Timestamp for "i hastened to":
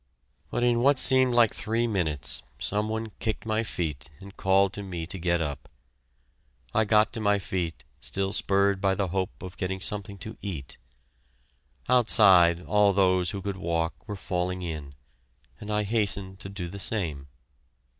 15.69-16.49